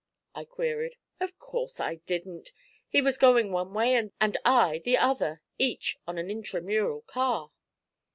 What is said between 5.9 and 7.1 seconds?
on an Intramural